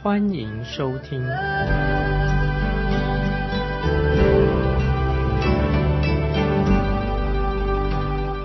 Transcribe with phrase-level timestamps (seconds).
[0.00, 1.20] 欢迎收听。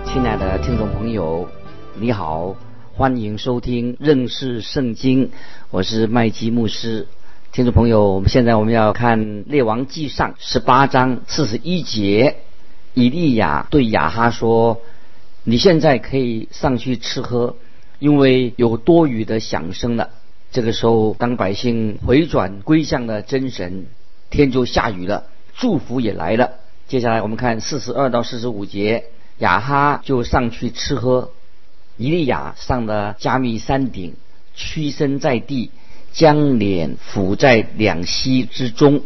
[0.04, 1.48] 亲爱的听众朋友，
[1.94, 2.56] 你好，
[2.92, 5.30] 欢迎收听认识圣经，
[5.70, 7.06] 我是麦基牧师。
[7.52, 12.38] 听众朋友，我们现在我们要看《列王记上》十八章四十一节。
[12.94, 14.80] 以利亚对亚哈说
[15.44, 17.54] ：“你现在可以上去吃喝，
[18.00, 20.10] 因为有多余的响声了。”
[20.54, 23.86] 这个时候，当百姓回转归向了真神，
[24.30, 26.52] 天就下雨了，祝福也来了。
[26.86, 29.06] 接下来我们看四十二到四十五节，
[29.38, 31.32] 亚哈就上去吃喝。
[31.96, 34.14] 伊利亚上了加密山顶，
[34.54, 35.72] 屈身在地，
[36.12, 39.02] 将脸伏在两膝之中，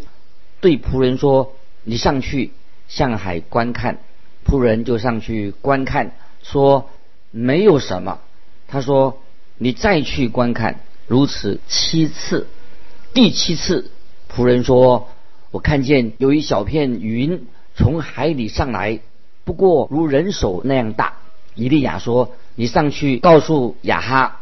[0.61, 2.53] 对仆人说：“你上去。”
[2.89, 4.01] 向海观看，
[4.45, 6.91] 仆人就上去观看，说
[7.31, 8.19] 没有什么。
[8.67, 9.23] 他说
[9.57, 12.47] ：“你再去观看。”如此七次，
[13.13, 13.91] 第七次，
[14.33, 15.09] 仆人说
[15.51, 19.01] ：“我看见有一小片云从海里上来，
[19.45, 21.15] 不过如人手那样大。”
[21.57, 24.41] 以利亚说：“你上去告诉亚哈，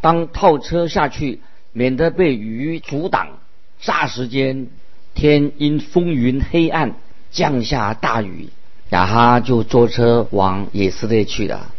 [0.00, 1.40] 当套车下去，
[1.72, 3.38] 免得被雨阻挡。”
[3.80, 4.66] 霎时间，
[5.14, 6.96] 天因风云黑暗。
[7.32, 8.48] 降下大雨，
[8.90, 11.70] 亚哈就坐车往以色列去了。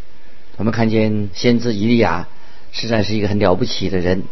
[0.58, 2.28] 我们看见先知以利亚
[2.72, 4.24] 实在是一个很了不起的人。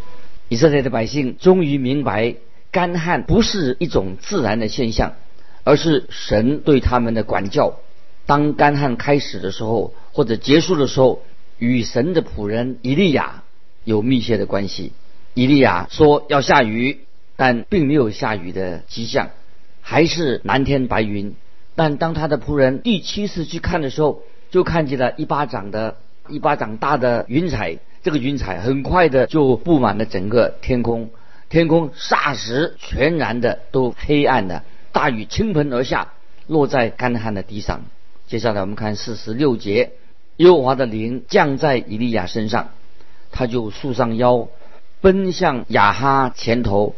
[0.48, 2.36] 以色列的百姓终于明白，
[2.72, 5.14] 干旱不是一种自然的现象，
[5.64, 7.80] 而是神对他们的管教。
[8.28, 11.24] 当干旱开始的时候，或者结束的时候，
[11.58, 13.44] 与神的仆人以利亚
[13.84, 14.94] 有密切的关系。
[15.34, 17.00] 以利亚说要下雨，
[17.36, 19.30] 但并没有下雨的迹象。
[19.82, 21.36] 还是蓝天白云，
[21.76, 25.98] 但当他的仆人第七次去看的时候，就看见了一巴掌的
[26.30, 27.80] 一巴掌大的云彩。
[28.06, 31.10] 这个云彩很快的就布满了整个天空，
[31.50, 34.64] 天空霎时全然的都黑暗了。
[34.92, 36.14] 大雨倾盆而下，
[36.46, 37.82] 落在干旱的地上。
[38.28, 39.94] 接下来我们看四十六节，
[40.38, 42.70] 耶和华的灵降在以利亚身上，
[43.32, 44.50] 他就束上腰，
[45.02, 46.94] 奔向亚哈前头，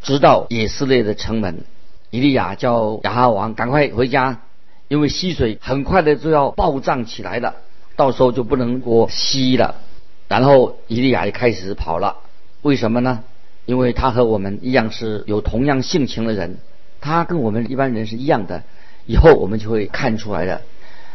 [0.00, 1.64] 直到以色列的城门。
[2.08, 4.40] 以利亚叫亚哈王赶快回家，
[4.88, 7.56] 因为溪水很快的就要暴涨起来了，
[7.96, 9.82] 到时候就不能过溪了。
[10.28, 12.18] 然后以利亚就开始跑了，
[12.62, 13.24] 为什么呢？
[13.66, 16.58] 因为他和我们一样是有同样性情的人，
[17.00, 18.62] 他跟我们一般人是一样的。
[19.06, 20.62] 以后我们就会看出来的。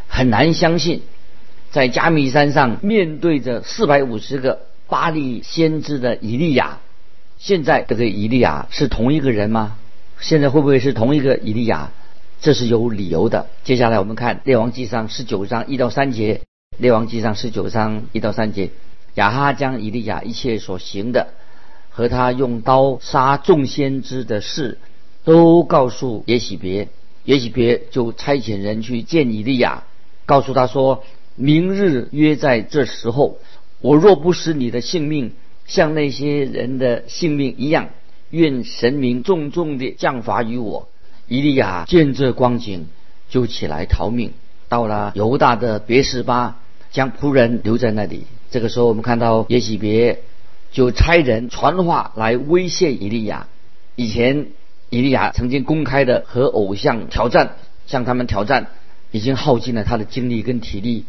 [0.08, 1.02] 很难相信，
[1.70, 6.78] 在加密山上面对着四百五十个巴利先知的以利亚，
[7.38, 9.76] 现在这个以利亚是同一个人吗？
[10.20, 11.90] 现在会不会是同一个以利亚？
[12.40, 13.46] 这是有理由的。
[13.64, 16.34] 接下来我们看《列王纪上》十九章一到三节，
[16.78, 18.70] 《列王纪上》十九章一到三节，
[19.14, 21.28] 亚哈将以利亚一切所行的
[21.90, 24.78] 和他用刀杀众先知的事，
[25.24, 26.88] 都告诉耶喜别。
[27.24, 29.84] 耶喜别就差遣人去见以利亚，
[30.26, 31.04] 告诉他说
[31.36, 33.38] ：“明日约在这时候，
[33.80, 35.32] 我若不使你的性命
[35.66, 37.88] 像那些人的性命一样。”
[38.30, 40.88] 愿神明重重的降罚于我。
[41.28, 42.88] 伊利亚见这光景，
[43.28, 44.32] 就起来逃命，
[44.68, 46.58] 到了犹大的别是巴，
[46.90, 48.26] 将仆人留在那里。
[48.54, 50.20] 这个时候，我们看到耶喜别
[50.70, 53.48] 就差人传话来威胁伊利亚。
[53.96, 54.46] 以前
[54.90, 57.56] 伊利亚曾经公开的和偶像挑战，
[57.88, 58.68] 向他们挑战，
[59.10, 61.04] 已经耗尽了他的精力跟体力。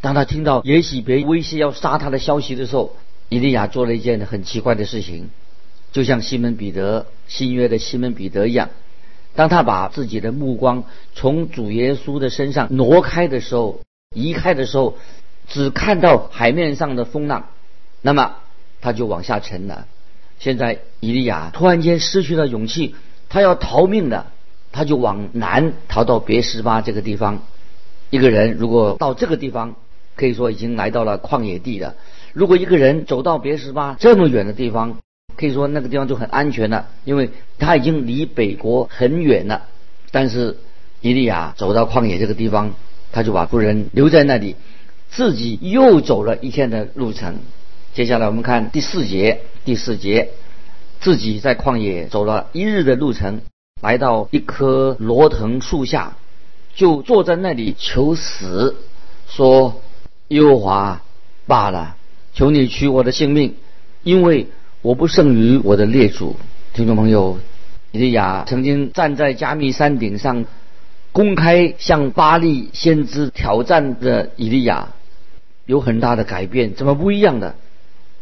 [0.00, 2.96] 当他听到耶喜别威胁要杀他的消息的时候，
[3.28, 5.28] 伊利亚做了一件很奇怪的事情。
[5.92, 8.70] 就像西门彼得新约的西门彼得一样，
[9.34, 10.84] 当他把自己的目光
[11.14, 13.82] 从主耶稣的身上挪开的时候，
[14.14, 14.96] 移开的时候，
[15.48, 17.48] 只看到海面上的风浪，
[18.02, 18.36] 那么
[18.80, 19.86] 他就往下沉了。
[20.38, 22.94] 现在以利亚突然间失去了勇气，
[23.28, 24.26] 他要逃命的，
[24.72, 27.42] 他就往南逃到别什巴这个地方。
[28.10, 29.74] 一个人如果到这个地方，
[30.14, 31.94] 可以说已经来到了旷野地了。
[32.32, 34.98] 如果一个人走到别什巴这么远的地方，
[35.36, 39.64] 可以说那个地方就很安全了，因为他已经离北国很远了。
[40.10, 40.58] 但是
[41.00, 42.74] 伊利亚走到旷野这个地方，
[43.12, 44.56] 他就把夫人留在那里，
[45.10, 47.38] 自己又走了一天的路程。
[47.94, 50.30] 接下来我们看第四节，第四节，
[51.00, 53.40] 自己在旷野走了一日的路程，
[53.80, 56.16] 来到一棵罗藤树下，
[56.74, 58.76] 就坐在那里求死，
[59.28, 59.80] 说
[60.28, 61.02] ：“耶和华
[61.46, 61.96] 罢了，
[62.34, 63.54] 求你取我的性命，
[64.02, 64.48] 因为
[64.82, 66.36] 我不胜于我的列祖。”
[66.74, 67.38] 听众朋友，
[67.92, 70.44] 以利亚曾经站在加密山顶上，
[71.12, 74.88] 公开向巴利先知挑战的以利亚，
[75.66, 76.74] 有很大的改变。
[76.74, 77.54] 怎么不一样的？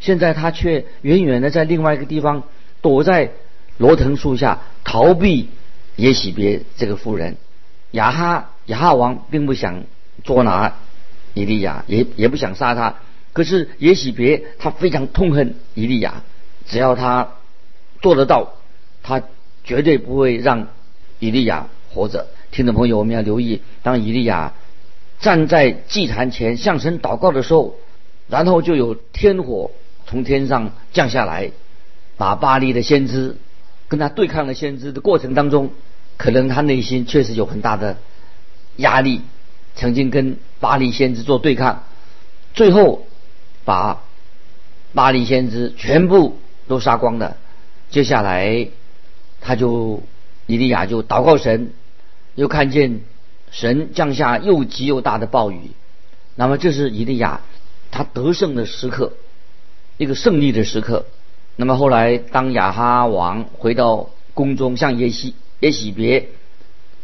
[0.00, 2.42] 现在他却远远的在另外一个地方，
[2.82, 3.30] 躲在
[3.78, 5.48] 罗藤树下逃避
[5.96, 7.36] 耶喜别这个妇人。
[7.92, 9.84] 亚哈亚哈王并不想
[10.24, 10.74] 捉拿
[11.32, 12.96] 以利亚，也也不想杀他。
[13.32, 16.22] 可是耶喜别他非常痛恨以利亚，
[16.66, 17.30] 只要他
[18.02, 18.54] 做得到，
[19.02, 19.22] 他
[19.62, 20.68] 绝对不会让
[21.18, 22.26] 以利亚活着。
[22.50, 24.52] 听众朋友，我们要留意，当以利亚
[25.24, 27.76] 站在祭坛前向神祷告的时候，
[28.28, 29.70] 然后就有天火。
[30.06, 31.50] 从天上降下来，
[32.18, 33.38] 把巴黎的先知
[33.88, 35.70] 跟他对抗的先知的过程当中，
[36.18, 37.96] 可能他内心确实有很大的
[38.76, 39.22] 压力，
[39.74, 41.84] 曾经跟巴黎先知做对抗，
[42.52, 43.06] 最后
[43.64, 44.02] 把
[44.92, 46.36] 巴黎先知全部
[46.68, 47.38] 都杀光了。
[47.88, 48.68] 接下来
[49.40, 50.02] 他就
[50.44, 51.72] 以利亚就祷告神，
[52.34, 53.00] 又看见
[53.54, 55.70] 神降下又急又大的暴雨，
[56.34, 57.40] 那么这是以利亚
[57.92, 59.12] 他得胜的时刻。
[59.96, 61.06] 一个胜利的时刻。
[61.54, 66.30] 那么后来，当亚哈王回到宫中，向耶西耶喜别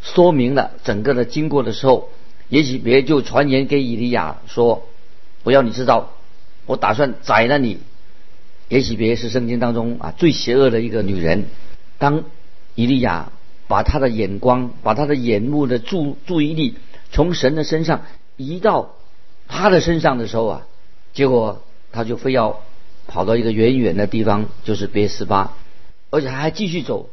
[0.01, 2.09] 说明了整个的经过的时候，
[2.49, 4.89] 耶喜别就传言给以利亚说
[5.43, 6.11] ：“我要你知道，
[6.65, 7.79] 我打算宰了你。”
[8.67, 11.45] 耶喜别是圣经当中啊最邪恶的一个女人。
[11.97, 12.25] 当
[12.75, 13.31] 以利亚
[13.71, 16.75] 把他的眼光、把他的眼目的注注意力
[17.11, 18.01] 从神的身上
[18.37, 18.95] 移到
[19.47, 20.67] 他的身上的时候啊，
[21.13, 22.59] 结果他就非要。
[23.07, 25.57] 跑到一个远远的地方，就是别斯巴，
[26.11, 27.09] 而且还继续走。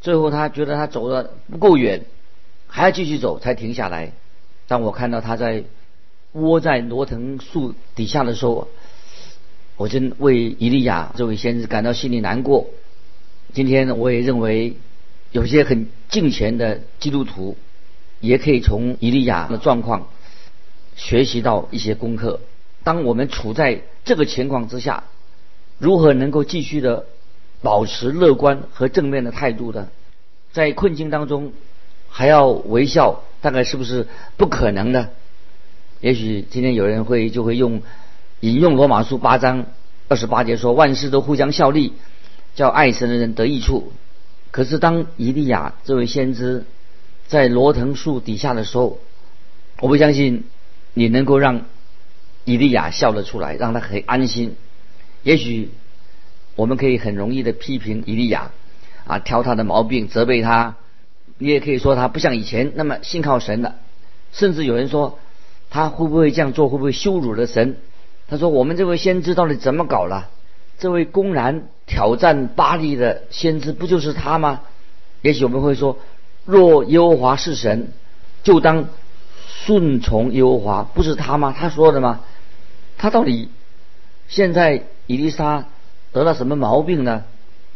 [0.00, 2.06] 最后他觉得他走的不够远，
[2.68, 4.12] 还要继续走才停下来。
[4.66, 5.64] 当我看到他在
[6.32, 8.68] 窝在罗藤树底下的时候，
[9.76, 12.68] 我真为伊利亚这位先知感到心里难过。
[13.52, 14.76] 今天我也认为，
[15.36, 17.58] 有些很敬虔的基督徒，
[18.20, 20.08] 也可以从伊利亚的状况
[20.96, 22.40] 学习到一些功课。
[22.82, 25.04] 当我们处在这个情况之下，
[25.78, 27.04] 如何能够继续的
[27.60, 29.88] 保持乐观和正面的态度呢？
[30.54, 31.52] 在困境当中
[32.08, 34.06] 还要微笑，大概是不是
[34.38, 35.10] 不可能的？
[36.00, 37.82] 也许今天有人会就会用
[38.40, 39.66] 引用罗马书八章
[40.08, 41.92] 二十八节说：“万事都互相效力，
[42.54, 43.92] 叫爱神的人得益处。”
[44.56, 46.64] 可是当以利亚这位先知
[47.26, 48.98] 在罗藤树底下的时候，
[49.82, 50.44] 我不相信
[50.94, 51.66] 你能够让
[52.46, 54.56] 以利亚笑得出来，让他很安心。
[55.22, 55.68] 也许
[56.54, 58.50] 我们可以很容易的批评以利亚，
[59.06, 60.76] 啊，挑他的毛病，责备他。
[61.36, 63.74] 你也可以说他不像以前那么信靠神了。
[64.32, 65.18] 甚至有人说
[65.68, 67.76] 他会不会这样做，会不会羞辱了神？
[68.26, 70.30] 他说：“我们这位先知到底怎么搞了？
[70.78, 74.62] 这位公然挑战巴黎的先知，不就是他吗？”
[75.22, 75.98] 也许我们会说
[76.44, 77.92] ：“若耶和华是神，
[78.42, 78.88] 就当
[79.64, 81.54] 顺从耶和华，不是他吗？
[81.56, 82.20] 他说的吗？
[82.98, 83.48] 他到底
[84.28, 85.66] 现在？”伊丽莎
[86.10, 87.22] 得了什么毛病呢？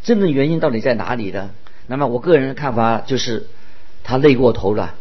[0.03, 1.51] 真正原因到底在哪里呢？
[1.87, 3.47] 那么我个人的看法就是，
[4.03, 4.97] 他累过头了，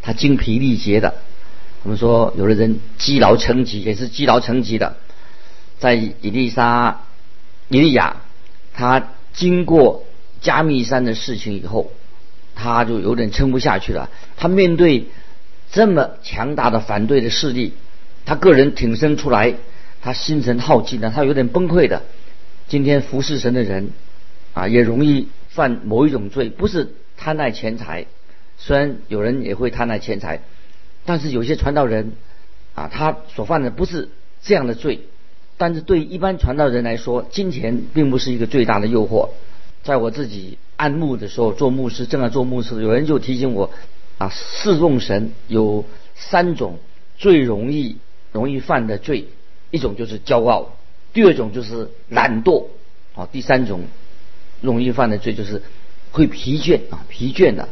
[0.00, 1.12] 他精疲力竭的。
[1.82, 4.96] 我们说有的人积劳成疾，也是积劳成疾的。
[5.78, 7.02] 在伊丽莎、
[7.68, 8.22] 伊利亚，
[8.74, 10.04] 他经过
[10.42, 11.90] 加密山的事情以后，
[12.54, 14.10] 他就有点撑不下去了。
[14.36, 15.06] 他面对
[15.72, 17.72] 这么强大的反对的势力，
[18.26, 19.54] 他个人挺身出来。
[20.02, 22.02] 他心神耗尽了，他有点崩溃的。
[22.68, 23.88] 今天服侍神的人
[24.52, 28.04] 啊，也容易犯某一种罪，不是贪爱钱财。
[28.58, 30.42] 虽然有人也会贪爱钱财，
[31.06, 32.12] 但是有些传道人
[32.74, 34.10] 啊，他所犯的不是
[34.42, 35.00] 这样的罪。
[35.56, 39.30] 但是对一般传道人来说，金钱并不是一个最大的诱惑。
[39.82, 43.70] 在我自己按牧的时候，做牧师正在做牧师，有人就提醒我
[44.18, 45.84] 啊，侍奉神有
[46.14, 46.78] 三种
[47.16, 47.96] 最容易
[48.32, 49.26] 容易犯的罪。
[49.70, 50.76] 一种就是骄傲，
[51.12, 52.66] 第二种就是懒惰，
[53.14, 53.82] 啊，第三种
[54.60, 55.62] 容易犯的罪就是
[56.12, 57.68] 会疲倦啊，疲倦的。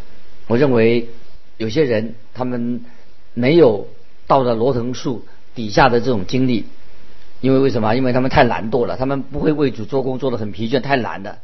[0.49, 1.09] 我认为
[1.59, 2.85] 有些人他们
[3.35, 3.87] 没有
[4.27, 5.25] 到了罗藤树
[5.55, 6.65] 底下的这种经历，
[7.42, 7.94] 因为为什么？
[7.94, 11.40] 因为他们太懒惰了，他们不会为主做工，做得很疲倦，太懒了。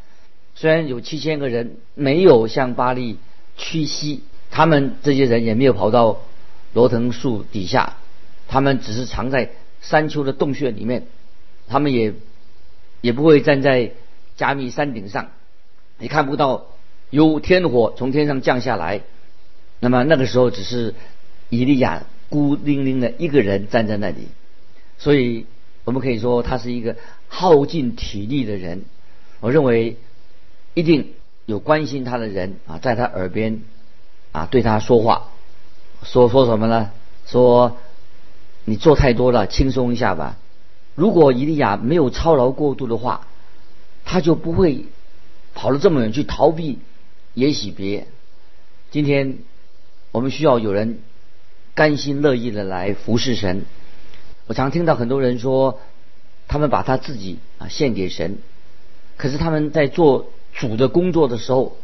[0.54, 3.18] 虽然有七千个人没有向巴利
[3.58, 6.20] 屈膝，他们这些人也没有跑到
[6.72, 7.98] 罗藤树底下，
[8.48, 9.50] 他们只是藏在。
[9.80, 11.06] 山丘的洞穴里面，
[11.68, 12.12] 他们也
[13.00, 13.92] 也不会站在
[14.36, 15.28] 加密山顶上，
[15.98, 16.66] 你看不到
[17.10, 19.02] 有天火从天上降下来。
[19.78, 20.96] 那么那个时候只是
[21.48, 24.26] 以利亚孤零零的一个人站在那里，
[24.98, 25.46] 所以
[25.88, 26.97] 我们可以说他是一个
[27.28, 28.85] 耗尽体力的人。
[29.40, 29.97] 我认为
[30.75, 31.14] 一定
[31.47, 33.62] 有关心他的人啊，在他耳边
[34.33, 35.30] 啊对他说话，
[36.02, 36.90] 说说什么呢？
[37.25, 37.78] 说
[38.66, 40.37] 你做太多了，轻松一下吧。
[40.95, 43.26] 如果伊利亚没有操劳过度的话，
[44.04, 44.85] 他就不会
[45.54, 46.80] 跑了这么远去逃避
[47.33, 48.07] 也许别。
[48.90, 49.38] 今天。
[50.11, 51.00] 我们需要有人
[51.75, 53.66] 甘心乐意的来服侍神。
[54.48, 55.78] 我常听到很多人说，
[56.48, 58.38] 他们把他自己啊献给神，
[59.16, 61.76] 可是他们在做主的工作的时候，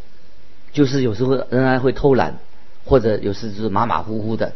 [0.72, 2.38] 就是有时候仍然会偷懒，
[2.84, 4.54] 或者有时是马马虎虎的。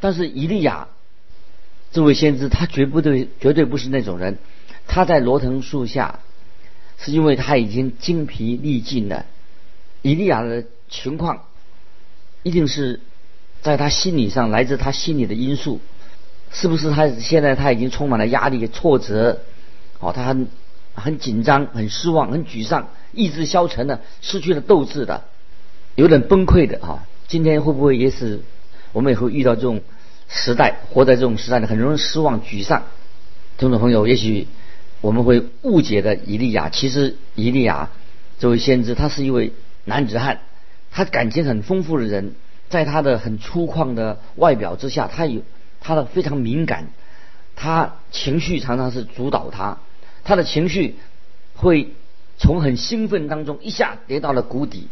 [0.00, 0.88] 但是以利亚
[1.92, 4.38] 这位先知，他绝不对，绝对不是那种人。
[4.88, 6.18] 他在罗藤树下，
[6.98, 9.26] 是因为他已经精疲力尽了。
[10.02, 11.44] 以利亚的情况。
[12.44, 12.98] 一定是
[13.60, 15.78] 在他心理上来自他心理的因素，
[16.52, 19.40] 是不是他现在他已经充满了压力、挫折，
[20.00, 20.48] 哦，他很
[20.94, 25.24] 很紧张、很失望、很沮丧、意志消沉的、失去了斗志的，
[25.94, 27.04] 有点崩溃的哈。
[27.26, 28.40] 今天会不会也是
[28.92, 29.80] 我们也会遇到这种
[30.28, 31.66] 时代，活在这种时代呢？
[31.66, 32.82] 很容易失望、沮丧。
[33.56, 34.46] 听众朋友，也许
[35.00, 37.88] 我们会误解的以利亚，其实以利亚
[38.38, 39.52] 这位先知，他是一位
[39.84, 40.40] 男子汉。
[40.90, 42.34] 他感情很丰富的人，
[42.68, 45.40] 在他的很粗犷的外表之下，他有
[45.82, 46.88] 他的非常敏感，
[47.56, 49.78] 他情绪常常是主导他，
[50.24, 50.96] 他的情绪
[51.54, 51.92] 会
[52.38, 54.88] 从很兴奋当中一下跌到了谷底。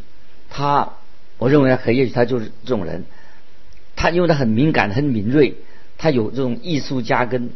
[0.50, 0.94] 他，
[1.38, 3.04] 我认为很也许他就是这种人，
[3.96, 5.54] 他因为他很敏感很敏锐，
[5.96, 7.50] 他有这种艺术家跟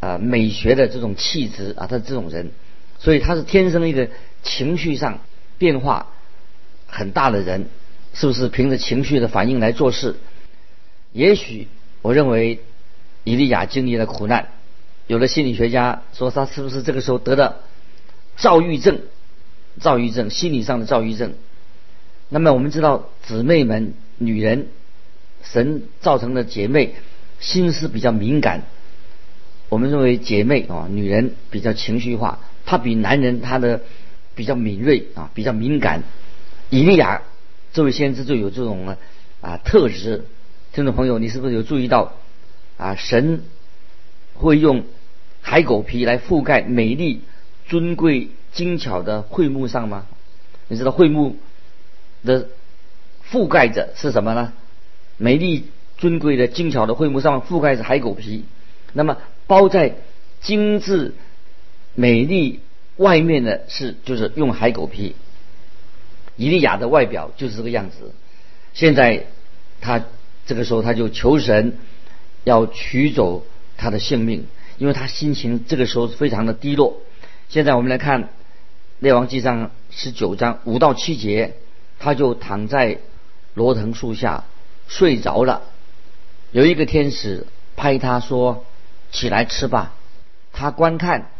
[0.00, 2.52] 啊美学的这种气质啊，他这种人，
[2.98, 4.08] 所以他是天生一个
[4.42, 5.18] 情绪上
[5.58, 6.06] 变化。
[6.94, 7.70] 很大的人，
[8.12, 10.16] 是不是凭着情绪的反应来做事？
[11.14, 11.66] 也许
[12.02, 12.60] 我认为，
[13.24, 14.48] 以利亚经历了苦难，
[15.06, 17.60] 有的心理学家说他是不是这个时候得的
[18.36, 19.00] 躁郁症？
[19.80, 21.34] 躁郁症，心理上的躁郁症。
[22.28, 24.66] 那么我们知道，姊妹们，女人，
[25.42, 26.94] 神造成的姐妹
[27.40, 28.62] 心思比较敏感。
[29.68, 33.82] 我们认为姐妹啊，女人比较情绪化，她比男人她的
[34.34, 36.02] 比较敏锐啊，比较敏感。
[36.68, 37.22] 以利亚
[37.72, 38.96] 这位先知就有这种
[39.40, 40.26] 啊特质，
[40.72, 42.14] 听众朋友，你是不是有注意到
[42.78, 42.94] 啊？
[42.94, 43.42] 神
[44.32, 44.84] 会用
[45.42, 47.20] 海狗皮来覆盖美丽、
[47.66, 50.06] 尊贵、精巧的桧木上吗？
[50.68, 51.36] 你知道桧木
[52.24, 52.48] 的
[53.30, 54.54] 覆盖着是什么呢？
[55.18, 55.66] 美丽、
[55.98, 58.46] 尊贵的、精巧的桧木上覆盖着海狗皮，
[58.94, 59.96] 那么包在
[60.40, 61.12] 精致、
[61.94, 62.60] 美丽
[62.96, 65.16] 外面的是就是用海狗皮。
[66.36, 68.14] 以利亚的外表就是这个样子。
[68.72, 69.26] 现在
[69.82, 70.02] 他
[70.46, 71.78] 这个时候他就求神
[72.44, 73.44] 要取走
[73.76, 74.46] 他的性命，
[74.78, 76.98] 因为他心情这个时候非常的低落。
[77.48, 78.28] 现在我们来看
[78.98, 81.54] 列王记上十九章五到七节，
[81.98, 82.98] 他就躺在
[83.54, 84.44] 罗藤树下
[84.88, 85.62] 睡着了。
[86.50, 87.46] 有一个天使
[87.76, 88.64] 拍他说
[89.12, 89.94] ：“起来吃吧。”
[90.52, 91.30] 他观看，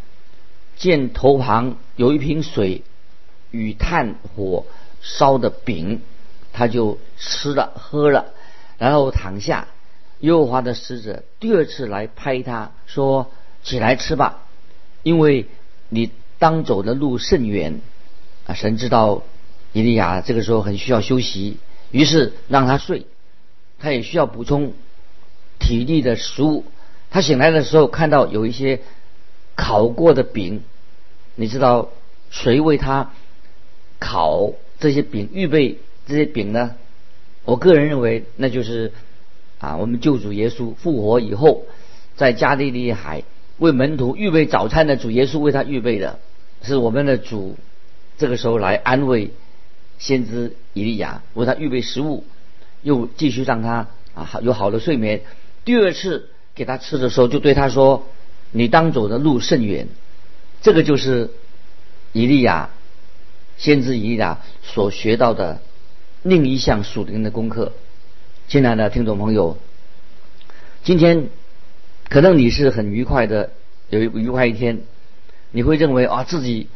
[0.77, 2.83] 见头旁有一瓶水
[3.51, 4.65] 与炭火。
[5.05, 6.01] 烧的饼，
[6.53, 8.27] 他就吃了喝了，
[8.83, 9.69] 然后躺下。
[10.19, 13.31] 耶和华的使者第二次来拍他说
[13.63, 14.43] ：“起来吃吧，
[15.05, 15.47] 因为
[15.89, 16.11] 你
[16.41, 17.81] 当走的路甚远。”
[18.45, 19.23] 啊，神知道
[19.73, 21.59] 以利亚这个时候很需要休息，
[21.93, 23.07] 于是让他睡。
[23.79, 24.73] 他也需要补充
[25.61, 26.65] 体力的食物。
[27.09, 28.81] 他醒来的时候看到有一些
[29.55, 30.65] 烤过的饼，
[31.37, 31.91] 你知道
[32.31, 33.13] 谁为他
[34.01, 34.55] 烤？
[34.81, 36.75] 这些饼预备这些饼呢？
[37.45, 38.93] 我个人认为，那就是
[39.59, 41.65] 啊，我们救主耶稣复活以后，
[42.17, 43.25] 在加利利海
[43.59, 46.19] 为门徒预备早餐的主耶稣为他预备的，
[46.63, 47.57] 是我们的主
[48.19, 49.31] 这个时候来安慰
[49.99, 52.25] 先知以利亚，为他预备食物，
[52.83, 55.23] 又继续让他啊有好的睡眠。
[55.65, 58.07] 第二次给他吃的时候，就对他说
[58.53, 59.89] ：“你当走的路甚远。”
[60.63, 61.31] 这个就是
[62.13, 62.71] 以利亚。
[63.59, 65.61] 先知以利亚所学到的
[66.23, 67.73] 另一项属灵的功课，
[68.47, 69.59] 亲爱的听众朋友，
[70.85, 71.29] 今天
[72.09, 73.51] 可能你是很愉快的，
[73.91, 74.83] 有一愉快一天，
[75.51, 76.69] 你会认为啊自己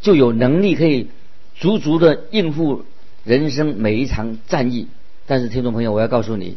[0.00, 1.10] 就有能力可以
[1.56, 2.86] 足足的应付
[3.22, 4.88] 人生每一场战役。
[5.26, 6.56] 但是听众朋友，我要告诉你，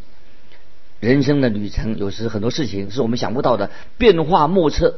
[1.02, 4.96] 人生的旅程有时很多事情是我们想不到的，变化莫测，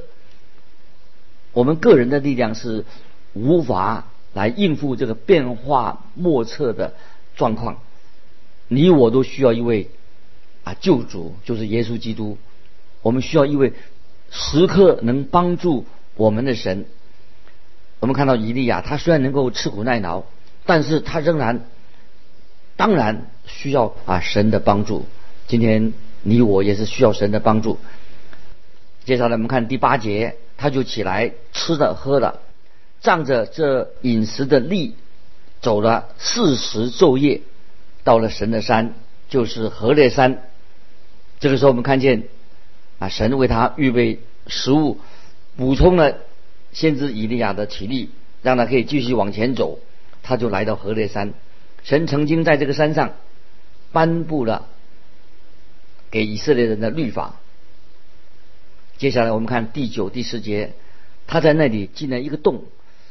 [1.54, 2.86] 我们个人的力量是
[3.34, 4.06] 无法。
[4.34, 6.94] 来应付这个变化莫测的
[7.36, 7.80] 状况。
[8.68, 9.90] 你我都需要一位
[10.64, 12.38] 啊救主，就是耶稣基督。
[13.02, 13.74] 我们需要一位
[14.30, 15.86] 时刻能帮助
[16.16, 16.86] 我们的神。
[18.00, 20.24] 我们看到以利亚，他虽然能够吃苦耐劳，
[20.66, 21.66] 但是他仍然
[22.76, 25.06] 当然需要啊神的帮助。
[25.48, 27.78] 今天你我也是需要神的帮助。
[29.04, 32.40] 接下来我们看第八节，他就起来吃的喝的，
[33.02, 34.96] 仗着这饮食的力，
[35.62, 37.42] 走了四十昼夜，
[38.04, 38.96] 到了神的山，
[39.30, 40.42] 就是河烈山。
[41.40, 42.24] 这个时候我们看见
[43.00, 45.00] 啊，神为他预备食物，
[45.56, 46.18] 补充了
[46.72, 48.10] 先知以利亚的体力，
[48.42, 49.80] 让他可以继续往前走。
[50.24, 51.34] 他就来到河烈山。
[51.84, 53.14] 神曾经在这个山上
[53.92, 54.68] 颁布了
[56.12, 57.40] 给以色列人的律法。
[58.98, 60.74] 接下来我们看第九、第十节，
[61.28, 62.66] 他在那里进了一个洞，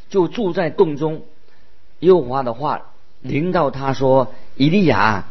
[0.09, 1.23] 就住在洞中。
[2.01, 2.83] 耶和华的话
[3.23, 5.27] 临到他说：“以利亚，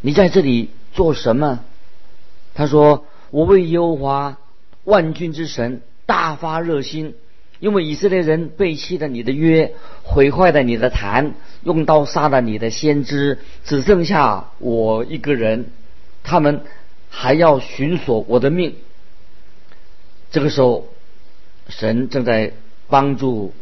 [0.00, 1.60] 你在这里做什么？”
[2.54, 4.38] 他说：“我为耶和华
[4.84, 7.14] 万军之神大发热心，
[7.60, 9.74] 因为以色列人背弃了你的约，
[10.04, 15.66] 毁坏了你的坛，用刀杀了你的先知，只剩下我一个人，
[16.22, 16.62] 他们
[17.10, 18.76] 还要寻索我的命。”
[20.30, 20.86] 这个时候，
[21.68, 22.52] 神正在
[22.88, 23.52] 帮助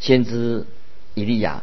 [0.00, 0.66] 先知
[1.14, 1.62] 以利亚，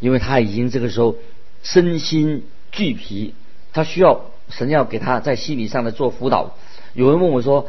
[0.00, 1.16] 因为他已经这个时候
[1.62, 3.34] 身心俱疲，
[3.72, 6.56] 他需要神要给他在心理上的做辅导。
[6.94, 7.68] 有人问我说：“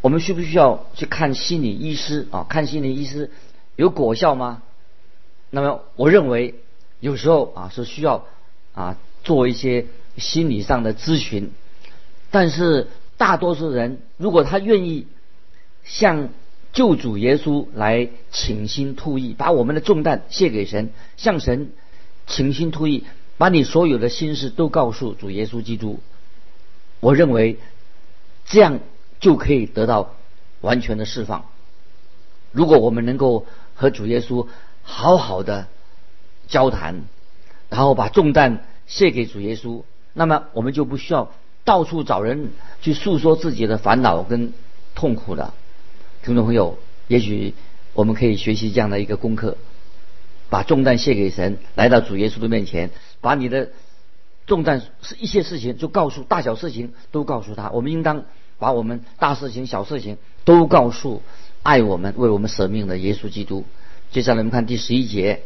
[0.00, 2.46] 我们需不需要去看心理医师啊？
[2.48, 3.30] 看心理医师
[3.74, 4.62] 有果效吗？”
[5.50, 6.54] 那么我认为
[7.00, 8.26] 有时候啊是需要
[8.74, 9.86] 啊做一些
[10.16, 11.50] 心理上的咨询，
[12.30, 12.86] 但是。
[13.16, 15.06] 大多数人，如果他愿意
[15.84, 16.30] 向
[16.74, 21.70] 救主耶稣来倾心吐意，把我们的重担卸给神，向神
[22.26, 23.04] 倾心吐意，
[23.38, 26.00] 把你所有的心事都告诉主耶稣基督，
[27.00, 27.58] 我认为
[28.44, 28.80] 这样
[29.20, 30.14] 就可以得到
[30.60, 31.46] 完全的释放。
[32.52, 34.46] 如果我们能够和主耶稣
[34.82, 35.68] 好好的
[36.48, 37.04] 交谈，
[37.70, 41.32] 然后把重担卸给主耶稣，那么我们就不需要。
[41.66, 42.50] 到处找人
[42.82, 44.52] 去诉说自己的烦恼跟
[44.94, 45.54] 痛苦了
[46.24, 47.52] 听众朋友，也许
[47.92, 49.58] 我们可以学习这样的一个功课：
[50.48, 52.88] 把重担卸给神，来到主耶稣的面前，
[53.20, 53.68] 把你的
[54.46, 57.70] 重担是一些事情就告诉大小事情都告诉他。
[57.72, 58.24] 我们应当
[58.58, 61.20] 把我们大事情、小事情都告诉
[61.62, 63.66] 爱我们、为我们舍命的耶稣基督。
[64.10, 65.42] 接下来我们看第十一节，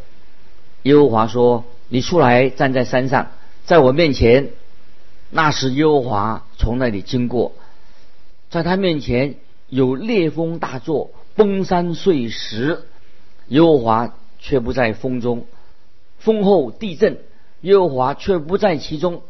[0.84, 3.32] 耶和华说：“你出来站在山上，
[3.64, 4.50] 在我面前。”
[5.30, 7.52] 那时，耶和华从那里经过，
[8.48, 9.34] 在他面前
[9.68, 12.82] 有烈风大作，崩山碎石。
[13.48, 15.46] 耶和华却不在风中，
[16.18, 17.18] 风后地震，
[17.62, 19.22] 耶和华却不在其中。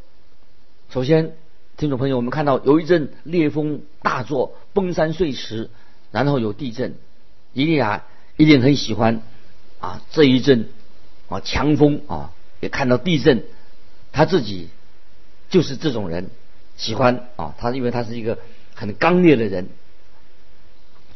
[0.90, 1.36] 首先，
[1.76, 5.70] 听众朋友，我们看到有一阵烈风大作，崩山碎石，
[6.10, 6.94] 然后有地震。
[7.52, 8.04] 伊利亚
[8.36, 9.22] 一定很喜欢
[9.78, 10.68] 啊这一阵
[11.28, 13.44] 啊强风啊，也看到地震，
[14.12, 14.68] 他自己。
[15.50, 16.28] 就是这种人，
[16.76, 18.38] 喜欢啊，他因为他是一个
[18.74, 19.68] 很刚烈的人。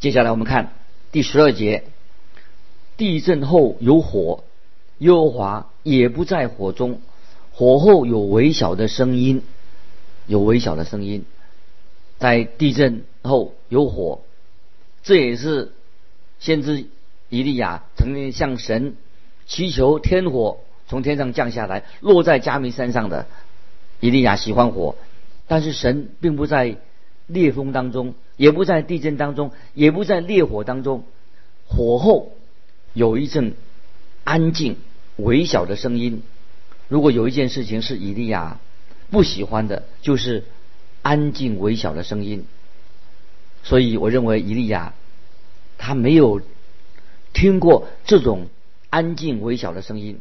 [0.03, 0.73] 接下来我们看
[1.13, 1.85] 第十二节，
[2.97, 4.43] 地震后有火，
[4.97, 6.99] 耶和华也不在火中，
[7.53, 9.43] 火后有微小的声音，
[10.27, 11.23] 有微小的声音，
[12.19, 14.19] 在地震后有火，
[15.03, 15.71] 这也是
[16.37, 16.85] 先知
[17.29, 18.97] 以利亚曾经向神
[19.47, 20.57] 祈求天火
[20.89, 23.25] 从天上降下来，落在加密山上的。
[24.01, 24.97] 以利亚喜欢火，
[25.47, 26.75] 但是神并不在
[27.27, 31.03] 烈风当中，也不在地震当中，也不在烈火当中。
[31.65, 32.33] 火后
[32.93, 33.53] 有一阵
[34.23, 34.77] 安静、
[35.17, 36.23] 微小的声音。
[36.87, 38.59] 如果有一件事情是以利亚
[39.09, 40.43] 不喜欢的，就是
[41.01, 42.45] 安静、微小的声音。
[43.63, 44.93] 所以我认为以利亚
[45.77, 46.41] 他没有
[47.33, 48.47] 听过这种
[48.89, 50.19] 安静、微小的声音，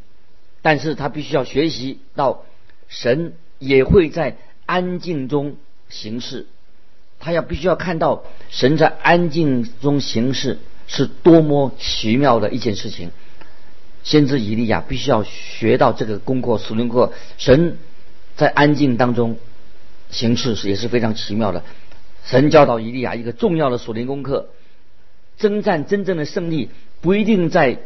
[0.63, 2.45] 但是他必须要学习到
[2.89, 3.35] 神。
[3.65, 5.55] 也会在安静中
[5.89, 6.49] 行事，
[7.23, 10.59] 他要必须要看到神在安静中行事
[10.89, 13.13] 是多么奇妙的一件事情。
[14.03, 17.13] 先知以利亚必须要学到这个功课、属灵课。
[17.39, 17.79] 神
[18.35, 19.39] 在安静当中
[20.11, 21.63] 行事是也是非常奇妙的。
[22.25, 24.49] 神教导以利亚一个重要的属灵功课：
[25.39, 27.79] 征战真正的胜利不一定在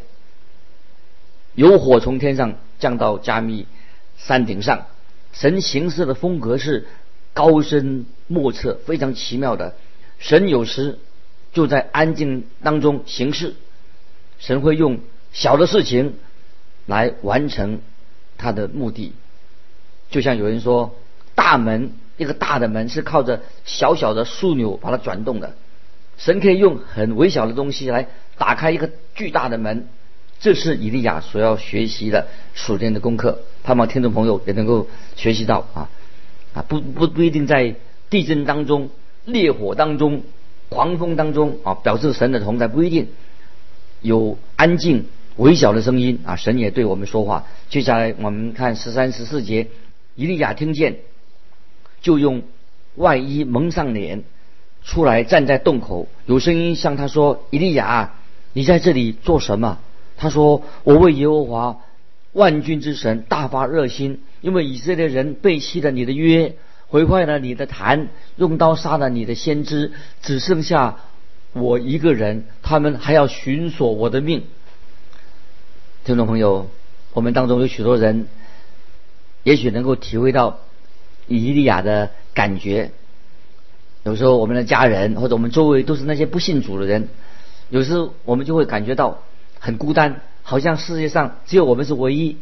[1.53, 3.67] 有火从天上降到加密
[4.17, 4.87] 山顶上。
[5.31, 6.87] 神行事的风格是
[7.37, 9.75] 高深莫测，非常奇妙的。
[10.17, 10.97] 神有时
[11.53, 13.53] 就在安静当中行事，
[14.39, 14.97] 神会用
[15.33, 16.15] 小的事情
[16.87, 17.79] 来完成
[18.39, 19.13] 他的目的。
[20.09, 20.95] 就像有人说，
[21.35, 25.53] 大门一个大的门是靠着小小的枢纽把它转动的。
[26.17, 28.07] 神可以用很微小的东西来
[28.39, 29.87] 打开一个巨大的门，
[30.39, 33.43] 这是以利亚所要学习的属天的功课。
[33.63, 35.89] 盼望听众朋友也能够学习到啊
[36.61, 37.75] 不不不一定在
[38.09, 38.89] 地震当中、
[39.25, 40.23] 烈火当中、
[40.69, 43.07] 狂风当中啊表示神的同在，不一定
[44.01, 47.45] 有安静微小的声音啊，神也对我们说话。
[47.69, 49.67] 接下来我们看十三十四节，
[50.15, 50.97] 以利亚听见，
[52.01, 52.43] 就用
[52.95, 54.23] 外衣蒙上脸。
[54.83, 58.13] 出来站在洞口，有声音向他说：“以利亚，
[58.53, 59.79] 你在这里做什么？”
[60.15, 61.79] 他说：“我为耶和华
[62.31, 66.55] 万军之神大发热心，因为以色列人背弃了你的约，
[66.87, 70.97] 毁坏了你的坛，用刀杀了你的先知，只剩下
[71.53, 74.43] 我一个人，他们还要寻索我的命。”
[76.05, 76.69] 听众朋友，
[77.13, 78.27] 我们当中有许多人，
[79.43, 80.59] 也许能够体会到
[81.27, 82.91] 以利亚的感觉。
[84.03, 87.09] 有时候我们的家人或者我们周围都是那些不信主的人，
[87.69, 89.21] 有时候我们就会感觉到
[89.59, 92.37] 很孤单，好像世界上只有我们是唯一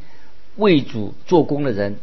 [0.56, 1.98] 为主做工的人，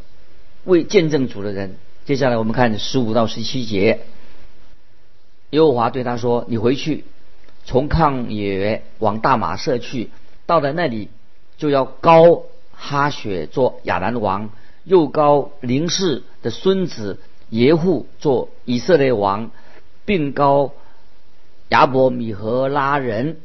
[0.64, 1.76] 为见证主的人。
[2.04, 4.00] 接下来我们看十五到十七节，
[5.50, 7.04] 耶和华对他说：“你回去，
[7.64, 10.10] 从旷野往大马色去，
[10.46, 11.08] 到了那里
[11.56, 14.50] 就要高哈雪做亚兰王，
[14.84, 17.18] 又高林氏的孙子。”
[17.52, 19.50] 耶户做以色列王，
[20.06, 20.72] 并高
[21.68, 23.42] 亚伯米和拉人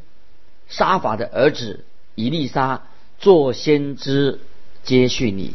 [0.69, 1.83] 沙法的儿子
[2.15, 2.83] 以利沙
[3.19, 4.39] 做先知
[4.87, 5.53] 接续你，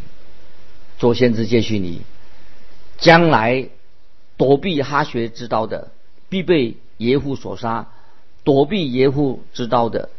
[0.98, 2.02] 做先知接续你，
[2.98, 3.70] 将来
[4.36, 5.90] 躲避哈学之刀的，
[6.28, 7.86] 必被耶户所杀；
[8.44, 10.10] 躲避耶户之刀的，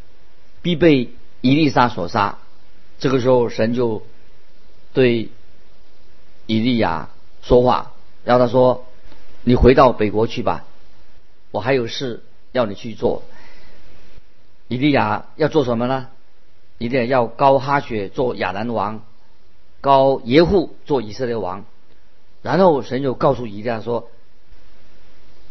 [0.63, 2.39] 必被以利沙所杀。
[2.97, 4.04] 这个时候，神就
[4.93, 5.30] 对
[6.47, 7.10] 以利亚
[7.43, 7.91] 说话。
[8.26, 8.86] 然后他说
[9.45, 10.65] ：“你回到北国去吧，
[11.52, 13.21] 我还有事要你去做。”
[14.69, 16.08] 以利亚要做什么呢？
[16.84, 19.02] 一定要高哈雪做亚兰王，
[19.82, 21.65] 高耶户做以色列王。
[22.41, 24.10] 然后神就告诉以利亚说：“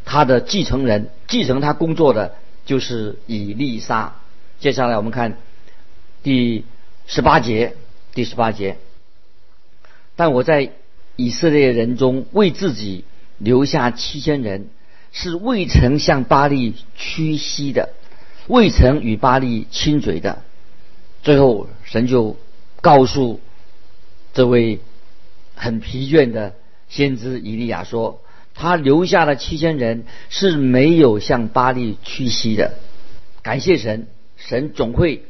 [0.04, 2.34] 他的继承人继承他工作的
[2.66, 4.16] 就是以利沙。”
[4.60, 5.38] 接下来我们看
[6.22, 6.64] 第
[7.06, 7.76] 十八节，
[8.14, 8.76] 第十八节。
[10.16, 10.72] 但我在。
[11.14, 13.04] 以色列人中为自己
[13.36, 14.70] 留下七千人，
[15.12, 17.90] 是未曾向巴利屈膝的，
[18.48, 20.42] 未曾与巴利亲嘴的。
[21.22, 22.36] 最后，神就
[22.80, 23.40] 告诉
[24.34, 24.80] 这位
[25.54, 26.54] 很疲倦的
[26.88, 28.20] 先知以利亚说
[28.54, 32.74] ：“他留下的七千人是没有向巴黎屈膝的。
[33.42, 35.22] 感谢神，神总会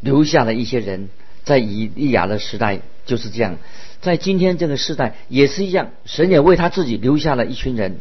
[0.00, 1.08] 留下了一些人，
[1.44, 3.56] 在以利亚的时代就是这样。”
[4.00, 8.00] 在今天这个时代也是一样，神也为他自己留下了一群人。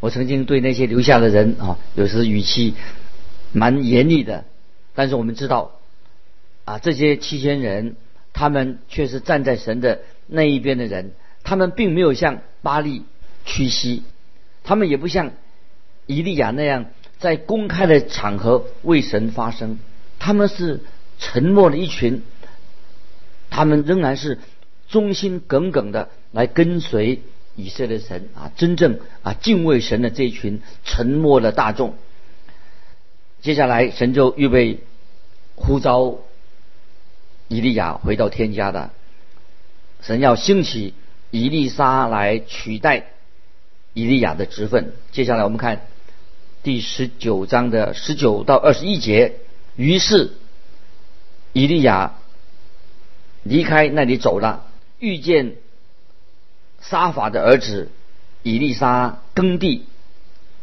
[0.00, 2.74] 我曾经对那些留下的人啊，有时语气
[3.52, 4.44] 蛮严厉的，
[4.94, 5.72] 但是我们知道
[6.64, 7.96] 啊，这些七千人，
[8.32, 13.04] 他们却是站在神的那一边的人，他们并没有向巴利
[13.44, 14.02] 屈膝，
[14.64, 15.32] 他们也不像
[16.06, 16.86] 以利亚那样
[17.18, 19.78] 在公开的场合为神发声，
[20.18, 20.80] 他们是
[21.18, 22.22] 沉默的一群，
[23.50, 24.38] 他们仍然是。
[24.88, 27.22] 忠心耿耿的来跟随
[27.56, 31.94] 以色列神啊，真正啊敬畏神的这一群沉默的大众。
[33.40, 34.80] 接下来，神就预备
[35.54, 36.18] 呼召
[37.52, 38.92] 以利亚回到天家的，
[40.00, 40.94] 神要兴起
[41.30, 43.08] 以利沙来取代
[43.92, 44.94] 以利亚的职分。
[45.10, 45.82] 接下来，我们看
[46.62, 49.34] 第十九章的十九到二十一节。
[49.76, 50.32] 于是，
[51.52, 52.14] 以利亚
[53.42, 54.66] 离开那里走了。
[54.98, 55.56] 遇见
[56.80, 57.90] 沙法的儿子
[58.42, 59.84] 以利沙耕地，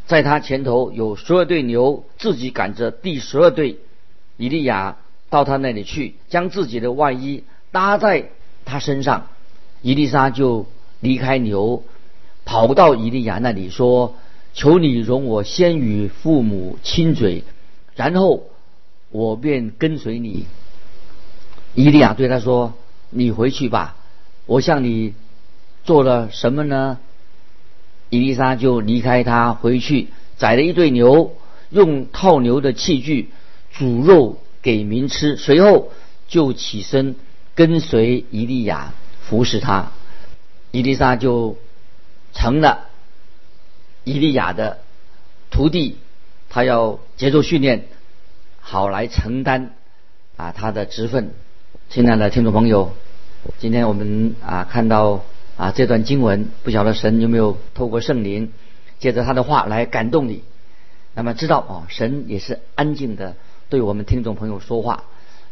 [0.08, 3.78] 在他前头有十二对牛，自己赶着第十二对。
[4.38, 4.98] 以利亚
[5.30, 8.30] 到他那里去，将自己的外衣搭在
[8.66, 9.28] 他身上。
[9.82, 10.66] 伊丽莎就
[11.00, 11.84] 离开牛，
[12.46, 14.16] 跑到伊利亚那里说
[14.54, 17.44] ：“求你容我先与父母亲嘴，
[17.96, 18.44] 然后
[19.12, 20.46] 我便跟随你。”
[21.76, 22.74] 伊利亚对他说
[23.12, 23.96] ：“你回去吧。”
[24.48, 25.14] 我向你
[25.84, 26.98] 做了什么呢？
[28.10, 31.36] 伊丽莎就离开他回去，宰了一对牛，
[31.70, 33.30] 用套牛的器具
[33.72, 35.36] 煮肉给民吃。
[35.36, 35.92] 随后
[36.28, 37.16] 就起身
[37.56, 39.92] 跟随伊利亚服侍他。
[40.72, 41.58] 伊丽莎就
[42.34, 42.88] 成了
[44.04, 44.80] 伊利亚的
[45.50, 45.98] 徒弟，
[46.50, 47.86] 他要接受训练，
[48.60, 49.74] 好来承担
[50.38, 51.32] 啊他的职分。
[51.90, 52.94] 亲爱的听众朋友，
[53.58, 55.24] 今天我们啊看到
[55.58, 58.54] 啊这段经文，不晓得神有没有透过圣灵，
[59.00, 60.44] 借着他的话来感动你。
[61.16, 63.36] 那么知道啊，神也是安静的
[63.70, 65.04] 对我们听众朋友说话。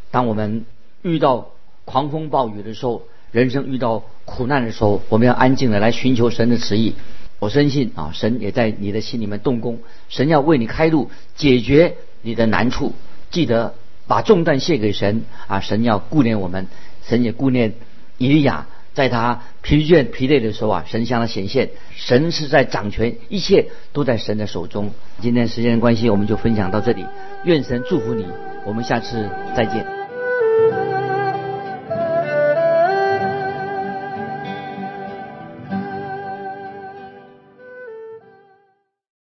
[0.09, 0.65] 当我们
[1.03, 1.51] 遇到
[1.85, 6.95] 狂风暴雨的时候，人生遇到苦难的时候，我们要安静的来寻求神的旨意。
[7.39, 12.93] 我深信啊，神也在你的心里面动工，神要为你开路，解决你的难处。
[13.29, 13.75] 记得
[14.07, 16.65] 把重担卸给神啊，神要顾念我们，
[17.03, 17.75] 神也顾念
[18.17, 18.65] 以利亚，
[18.97, 24.89] 在他疲倦疲累的时候啊，神向他显现，神是在掌权，一切都在神的手中。
[25.21, 27.05] 今天时间的关系，我们就分享到这里，
[27.43, 28.25] 愿神祝福你，
[28.65, 30.06] 我们下次再见。